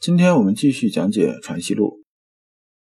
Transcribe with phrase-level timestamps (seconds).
[0.00, 2.02] 今天我们继续讲解《传习录》，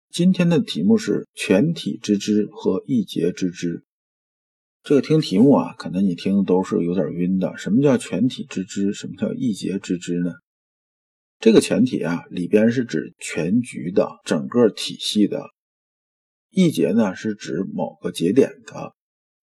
[0.10, 3.84] 今天的题目是“全体之知”和“一节之知”。
[4.82, 7.58] 这个听题目啊，可能你听都是有点晕的。
[7.58, 8.94] 什么叫“全体之知”？
[8.96, 10.32] 什么叫“一节之知”呢？
[11.40, 15.40] 这个全体啊，里边是指全局的整个体系的；
[16.50, 18.94] 一节呢，是指某个节点的，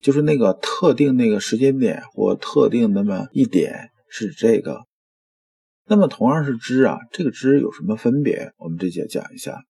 [0.01, 4.88] 就是那个特定那个时间点或特定那么一点是这个。
[5.91, 8.53] 那么同样是知啊，这个知有什么分别？
[8.58, 9.64] 我们这节讲一下。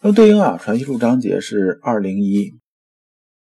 [0.00, 2.56] 那么对应啊，《传习录》章节是二零一。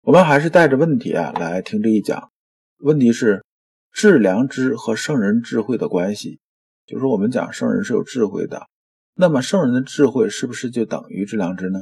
[0.01, 2.31] 我们还是带着问题啊来听这一讲。
[2.79, 3.45] 问题是
[3.91, 6.39] 致良知和圣人智慧的关系，
[6.87, 8.65] 就是说我们讲圣人是有智慧的，
[9.13, 11.81] 那么圣人的智慧是不是就等于致良知呢？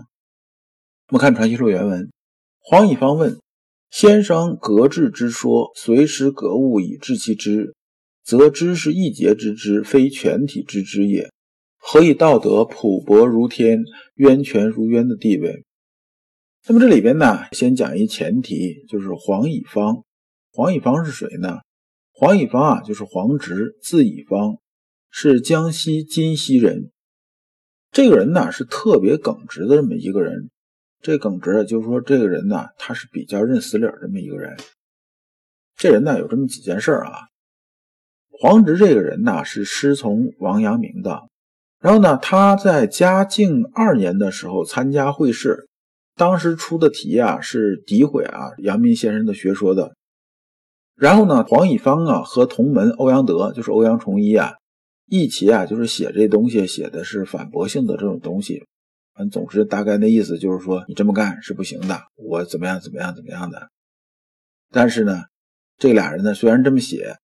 [1.07, 2.11] 我们看《传习录》原文：
[2.59, 3.39] 黄以方问
[3.89, 7.75] 先生：“格致之说，随时格物以致其知。”
[8.29, 11.31] 则知是一节之知，非全体之知也。
[11.77, 13.83] 何以道德普博如天，
[14.17, 15.65] 渊泉如渊的地位？
[16.67, 20.03] 那么这里边呢，先讲一前提，就是黄以方。
[20.51, 21.57] 黄以方是谁呢？
[22.11, 24.57] 黄以方啊，就是黄直，字以方，
[25.09, 26.91] 是江西金溪人。
[27.91, 30.51] 这个人呢，是特别耿直的这么一个人。
[31.01, 34.55] 这耿直就是说，这个人呢，他是比较认死理儿这么一个人。
[35.75, 37.28] 这人呢，有这么几件事啊。
[38.41, 41.27] 黄直这个人呢，是师从王阳明的。
[41.81, 45.67] 然后呢，他在嘉靖二年的时候参加会试，
[46.15, 49.93] 当时出的题啊是诋毁啊阳明先生的学说的。
[50.95, 54.53] 然后呢，黄以方啊和同门欧阳德，就是欧阳崇一啊，
[55.05, 58.63] 一起啊就是写这东西，写的是反驳性的这种东西。
[59.15, 63.67] 反正总之大概那意思就是说，你这么干是不行的，我怎么样怎么样怎么样的。
[64.71, 65.23] 但是呢，
[65.77, 67.17] 这俩人呢虽然这么写。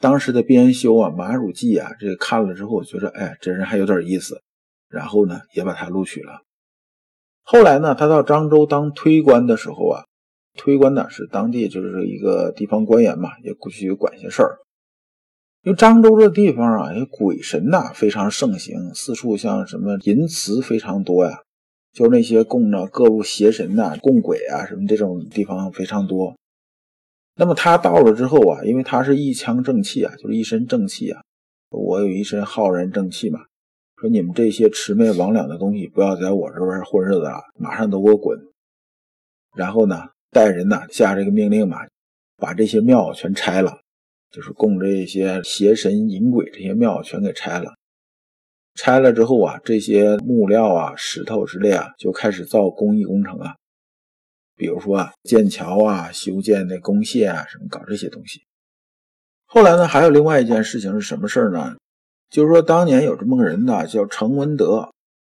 [0.00, 4.40] 当时的编修啊，马汝记啊，这个看了之后，觉得哎，这人还有点意思，
[4.88, 6.40] 然后呢，也把他录取了。
[7.42, 10.04] 后来呢，他到漳州当推官的时候啊，
[10.56, 14.56] 推官呢是当地就是一个地方官员嘛，也过去管些事儿。
[15.64, 21.42] 因为漳州这地方啊，鬼神呐非常盛行，四处像什么淫祠非常多呀，
[21.92, 26.39] 就那些供着各路邪神呐、供鬼啊什么这种地方非常多。
[27.40, 31.22] 那么他到了之后啊，因为他是一腔正气啊，就是一身正气啊，
[31.70, 33.40] 我有一身浩然正气嘛。
[33.96, 38.38] 说你们这些魑魅魍魉的东西，不要在我这边混日子了，马上都给我滚！
[39.56, 41.78] 然后呢，带人呢下这个命令嘛，
[42.36, 43.78] 把这些庙全拆了，
[44.30, 47.72] 就是供这些邪神淫鬼这些庙全给拆了。
[48.74, 53.54] 拆了之后啊，这些木料啊、石头之类啊，就开始造公益工程啊。
[54.60, 58.42] 比如说啊，建桥啊，修建那公线啊，什么搞这些东西。
[59.46, 61.76] 后来呢，还有另外一件事情是什么事儿呢？
[62.28, 64.90] 就是说当年有这么个人呢，叫程文德。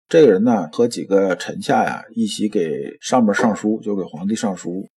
[0.09, 4.89] 这个人呢，和几个臣下呀一起给上面上书，就给皇帝上书。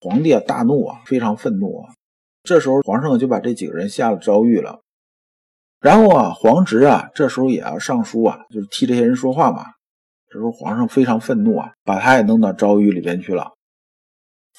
[0.00, 1.90] 皇帝啊大怒啊，非常愤怒啊。
[2.44, 4.78] 这时候皇上就把这几个人下了诏狱了。
[5.80, 9.64] 然后啊，皇侄啊这时候也要上书啊，就是替这些人说话嘛。
[10.28, 13.50] 这时候皇上非常愤怒啊，把他也弄到诏狱里边去了。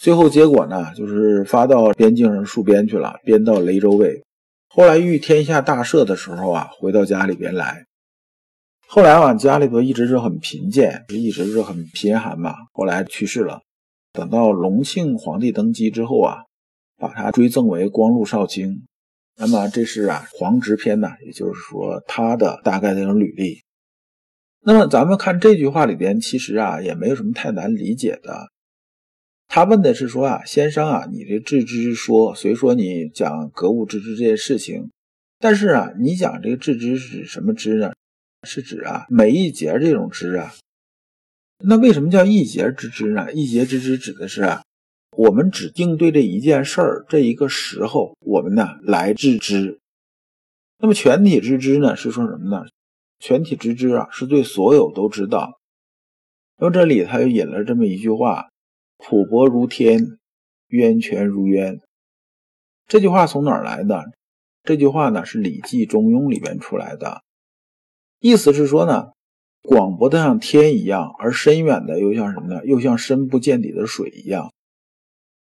[0.01, 4.23] 最后结果呢，就是发到边境上戍边去了，边到雷州卫。
[4.67, 7.85] 后来遇天下大赦的时候啊，回到家里边来。
[8.87, 12.55] 后来啊，家里头一直是很贫贱，就一直是很贫寒嘛。
[12.73, 13.61] 后来去世了。
[14.11, 16.37] 等到隆庆皇帝登基之后啊，
[16.97, 18.87] 把他追赠为光禄少卿。
[19.37, 23.61] 那么这是啊皇侄篇呢，也就是说他的大概那种履历。
[24.63, 28.47] 那么咱们看这句话里边，其实啊也没有什么太难理解的。
[29.53, 34.89] 他问的是说啊，先生啊，你这致知说，虽说你讲格物致知这件事情，
[35.39, 37.91] 但是啊，你讲这个致知是什么知呢？
[38.47, 40.53] 是指啊每一节这种知啊。
[41.65, 43.33] 那为什么叫一节之知呢？
[43.33, 44.63] 一节之知指的是啊，
[45.17, 49.81] 我们只定对这一件事儿这一个时候，我们呢来致知。
[50.77, 52.65] 那么全体之知呢，是说什么呢？
[53.19, 55.59] 全体之知啊，是对所有都知道。
[56.57, 58.47] 那么这里他又引了这么一句话。
[59.03, 60.19] 普薄如天，
[60.67, 61.81] 渊泉如渊。
[62.87, 64.05] 这句话从哪儿来的？
[64.61, 67.23] 这句话呢是《礼记中庸》里边出来的。
[68.19, 69.07] 意思是说呢，
[69.63, 72.63] 广博的像天一样，而深远的又像什么呢？
[72.63, 74.53] 又像深不见底的水一样。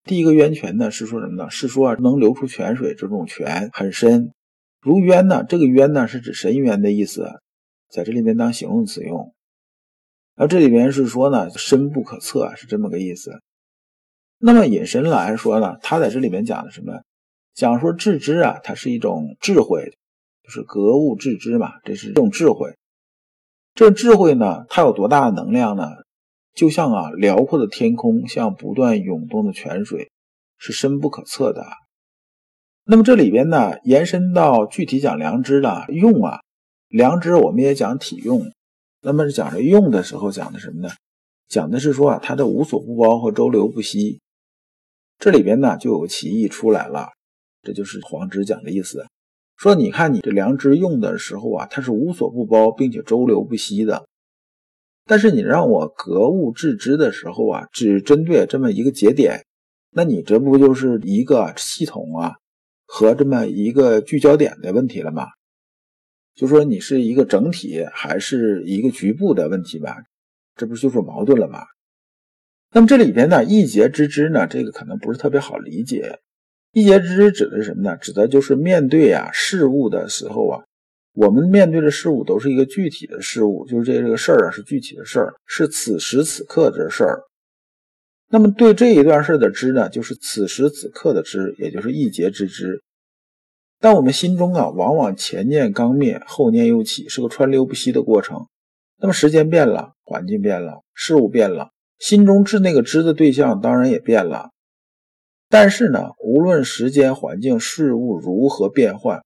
[0.03, 1.49] 第一个渊泉呢，是说什么呢？
[1.49, 4.33] 是说能流出泉水，这种泉很深，
[4.81, 5.45] 如渊呢？
[5.47, 7.39] 这个渊呢，是指深渊的意思，
[7.89, 9.33] 在这里面当形容词用。
[10.35, 13.41] 而这里边是说呢，深不可测，是这么个意思。
[14.37, 17.01] 那么引申来说呢，他在这里面讲的什么？
[17.53, 19.97] 讲说致知啊，它是一种智慧，
[20.43, 22.75] 就是格物致知嘛，这是一种智慧。
[23.73, 25.89] 这智慧呢，它有多大的能量呢？
[26.53, 30.11] 就像啊，辽阔的天空，像不断涌动的泉水，
[30.57, 31.65] 是深不可测的。
[32.83, 36.41] 那么这里边呢，延伸到具体讲良知的用啊，
[36.89, 38.51] 良知我们也讲体用。
[39.01, 40.89] 那么讲这用的时候，讲的什么呢？
[41.47, 44.19] 讲的是说啊，它的无所不包和周流不息。
[45.17, 47.09] 这里边呢，就有个歧义出来了，
[47.61, 49.05] 这就是黄直讲的意思。
[49.57, 54.05] 说你看你这良知用的时候啊，它是无所不包，并且周流不息的。
[55.05, 59.45] 但是你让我格物致知的时候啊，只针对这么一个节点，
[59.91, 62.33] 那你这不就是一个系统啊
[62.85, 65.27] 和这么一个聚焦点的问题了吗？
[66.35, 69.95] 就说你是一个整体还是一个局部的问题吧？
[70.55, 71.59] 这不就是矛盾了吗？
[72.75, 76.19] 那么这里边呢，一节之知呢，这个可能不是特别好理解。
[76.73, 77.95] 一节之知指的是什么呢？
[77.95, 80.65] 指的就是面对啊事物的时候啊。
[81.13, 87.21] 我们面对的事物都是一个具体的事物，就是这这个事儿啊是具体的事儿，是此时此刻的事儿。
[88.27, 92.83] 那么对这一段事的知呢，就是此时此刻的知，也就是一节之知。
[93.79, 98.47] 但我们心中啊，往往前念刚灭，后念又起，是个川流不息的过程。
[98.99, 101.69] 那么时间变了，环境变了，事物变了，
[101.99, 104.51] 心中知那个知的对象当然也变了。
[105.49, 109.23] 但是呢，无论时间、环境、事物如何变换。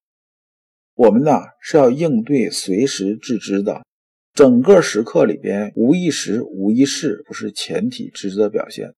[0.96, 3.84] 我们呢是要应对随时致知的，
[4.34, 8.94] 整个时刻里边无一时无一事不是前体知的表现。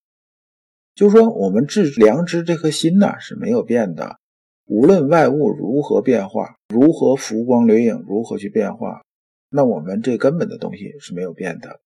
[0.96, 4.18] 就说，我们致良知这颗心呢是没有变的，
[4.66, 9.04] 无论外物如何变化，如何浮光掠影，如何去变化，
[9.50, 11.80] 那我们这根本的东西是没有变的。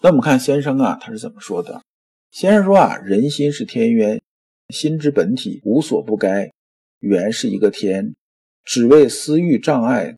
[0.00, 1.82] 那我们看先生啊，他是怎么说的？
[2.30, 4.20] 先生说啊，人心是天渊，
[4.68, 6.52] 心之本体无所不该，
[7.00, 8.14] 原是一个天。
[8.64, 10.14] 只为私欲障碍，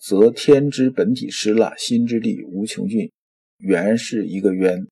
[0.00, 3.10] 则天之本体失了，心之力无穷尽，
[3.58, 4.86] 原是一个渊。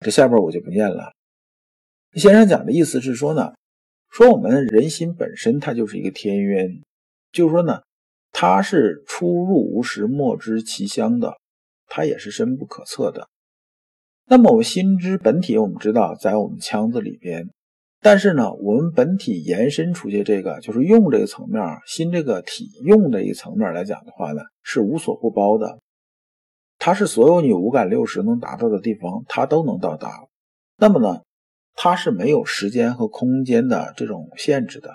[0.00, 1.12] 这下边我就不念了。
[2.14, 3.54] 先生讲的意思是说呢，
[4.10, 6.82] 说我们人心本身它就是一个天渊，
[7.32, 7.82] 就是说呢，
[8.30, 11.38] 它是出入无时，莫知其乡的，
[11.86, 13.26] 它也是深不可测的。
[14.32, 17.50] 那么我心之本体，我们知道在我们腔子里边。
[18.00, 25.80] 但是呢，我们本体延伸出去，这个就是用这个层面，心这个体用的一层面来讲的话呢，是无所不包的。
[26.78, 30.08] 它是所有你五感六识能达到的地方，它都能到达。
[30.78, 31.22] 那么呢，
[31.74, 34.92] 它是没有时间和空间的这种限制的。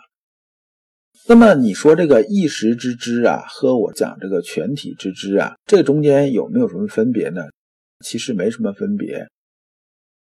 [1.28, 7.42] 那么你说这个一时之知啊，和我讲这个全体之知啊，这中间有没有什么分别呢？
[8.06, 9.28] 其实没什么分别。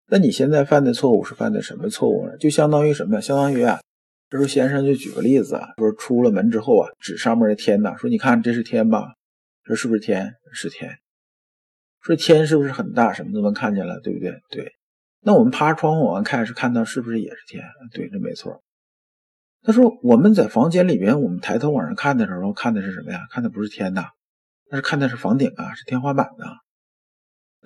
[0.07, 2.37] 那你现在犯的错误是犯的什么错误呢？
[2.39, 3.21] 就相当于什么？
[3.21, 3.81] 相当于啊，
[4.31, 9.15] 这时候先生就举个例子啊，说出了门之后啊，指上面的天呐，说你看这是天吧？
[9.65, 10.35] 这是不是天？
[10.53, 10.99] 是天。
[12.01, 13.13] 说天是不是很大？
[13.13, 14.41] 什么都能看见了，对不对？
[14.51, 14.73] 对。
[15.21, 17.63] 那我们趴窗户往外看，是看到是不是也是天？
[17.93, 18.63] 对，这没错。
[19.63, 23.21] 他说我们在房间里边，我们抬头往上看的时候，看的是什么呀？
[23.31, 24.09] 看的不是天呐，
[24.71, 26.45] 那是看的是房顶啊，是天花板呐。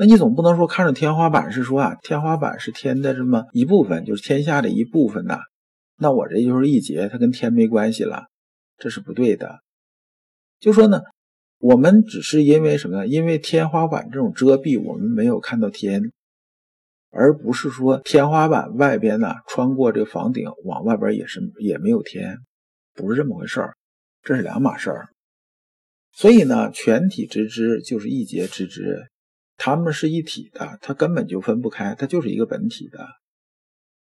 [0.00, 5.40] 那你总不能说看着天花板是说啊，天花板是天的这么一部分，就是天下的一部分呐。
[5.96, 8.26] 那我这就是一节，它跟天没关系了，
[8.76, 9.58] 这是不对的。
[10.60, 11.00] 就说呢，
[11.58, 13.06] 我们只是因为什么呢？
[13.08, 16.12] 因为天花板这种遮蔽，我们没有看到天，
[17.10, 22.38] 而不是说天花板外边呢，穿过这个房顶往外边也是也没有天，
[22.94, 23.74] 不是这么回事儿，
[24.22, 25.08] 这是两码事儿。
[26.12, 29.08] 所以呢，全体之知就是一节之知。
[29.58, 33.06] 它们是一体的，它根本就分不开，它就是一个本体的。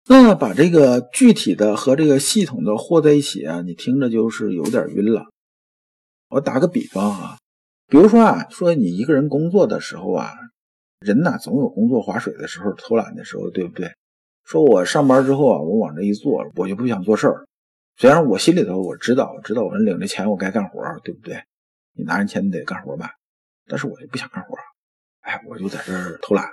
[0.07, 5.27] 那把这个具体的和这个系统的和在一起啊，你听着就是有点晕了。
[6.29, 7.37] 我打个比方啊，
[7.87, 10.33] 比如说啊，说你一个人工作的时候啊，
[10.99, 13.91] 人呐总有工作划水的时候、偷懒的时候，对不对？
[14.43, 17.47] 说我上班之后啊，我往这一坐，我就不想做事儿。
[17.97, 21.43] 虽然我心里头我知道，我知道我领着钱我该干活，对不对？
[21.93, 23.11] 你拿人钱你得干活吧，
[23.67, 24.55] 但是我就不想干活。
[25.25, 26.47] 哎，我就在这儿偷懒，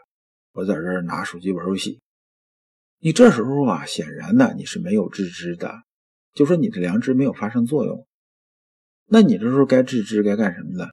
[0.52, 2.00] 我在这儿拿手机玩游戏。
[3.00, 5.82] 你这时候啊，显然呢你是没有自知的，
[6.32, 8.06] 就说你的良知没有发生作用。
[9.06, 10.88] 那你这时候该自知该干什么呢？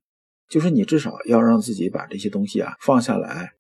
[0.49, 3.53] 就是你至少要让自己把这些东西啊放下来，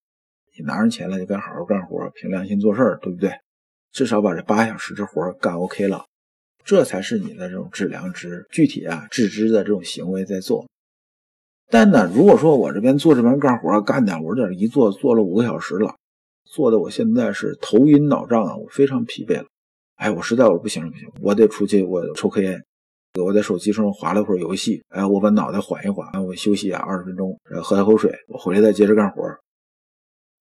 [0.57, 3.31] 你拿上钱来就该好好干活，凭良心做事儿，对不对？
[3.93, 6.05] 至少把这八小时这活干 OK 了，
[6.65, 10.67] 这才是你的这种致良知，具体啊致知的这种行为在做。
[11.71, 15.95] 但呢，如果说我这边做这边干活干点，我这一坐坐了五个小时了，
[16.45, 19.45] 坐的我现在是头晕脑胀啊，我非常疲惫了。
[19.95, 22.63] 哎，我实在我不行了，不行，我得出去，我抽颗烟，
[23.23, 29.21] 我在手机上划了会儿游戏，哎，我把脑袋缓一缓，我休息啊二十分钟，喝点口水，我回来再接着干活。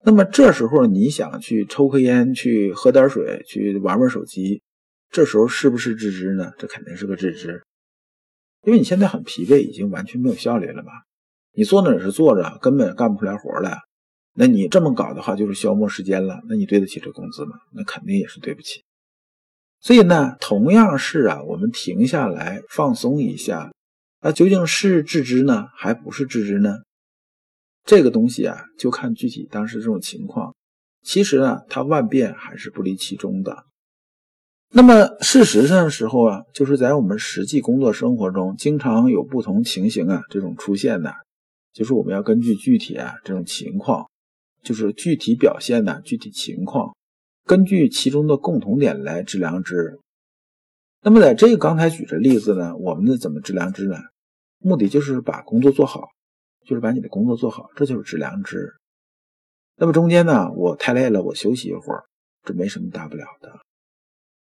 [0.04, 4.62] 那么这时候你想去抽颗烟，去喝点水，去玩玩手机，
[5.10, 6.52] 这时候是不是致知呢？
[6.56, 7.62] 这肯定是个致知，
[8.62, 10.92] 因为你现在很疲惫，已经完全没有效率了吧？
[11.58, 13.80] 你坐那也是坐着，根本干不出来活来。
[14.32, 16.40] 那你这么搞的话，就是消磨时间了。
[16.48, 17.56] 那你对得起这工资吗？
[17.74, 18.84] 那肯定也是对不起。
[19.80, 23.72] 所以呢，同样是啊，我们停下来放松一下，
[24.22, 26.76] 那究竟是致知呢，还不是致知呢？
[27.84, 30.54] 这个东西啊，就看具体当时这种情况。
[31.02, 33.64] 其实呢，它万变还是不离其中的。
[34.70, 41.12] 那么事实上的时候啊，就是在我们实际工作生活中，经常有不同情形啊这种出现的。
[41.72, 44.08] 就是我们要根据具体啊这种情况，
[44.62, 46.94] 就是具体表现的具体情况，
[47.44, 49.98] 根据其中的共同点来知良知。
[51.02, 53.96] 那么在这个刚才举的例子呢，我们的怎么知良知呢？
[54.58, 56.08] 目的就是把工作做好，
[56.66, 58.74] 就是把你的工作做好，这就是知良知。
[59.76, 62.02] 那么中间呢，我太累了，我休息一会儿，
[62.42, 63.52] 这没什么大不了的。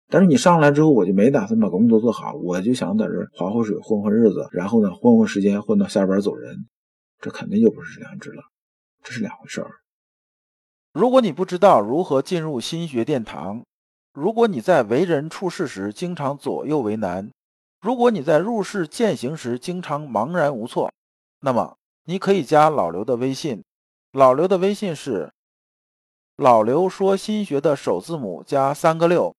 [0.10, 6.66] 但是你上来之后，我就没打算把工作做好，我就想在这划划水，混混日子，然后呢，混混时间，混到下班走人。
[7.24, 8.44] 这肯定就不是良知了，
[9.02, 9.80] 这是两回事儿。
[10.92, 13.64] 如果你不知道如何进入心学殿堂，
[14.12, 17.32] 如果你在为人处事时经常左右为难，
[17.80, 20.92] 如果你在入世践行时经常茫然无措，
[21.40, 23.64] 那么你可以加老刘的微信。
[24.12, 25.32] 老刘的微信是
[26.36, 29.34] 老刘说心学的首字母加三个六。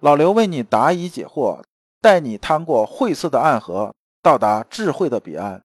[0.00, 1.62] 老刘为你答疑解惑，
[2.00, 5.62] 带你趟过晦涩的暗河，到达智慧的彼岸。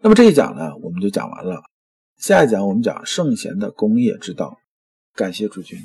[0.00, 1.62] 那么这一讲呢，我们就讲完了。
[2.18, 4.58] 下一讲我们讲圣贤的功业之道。
[5.14, 5.78] 感谢诸君。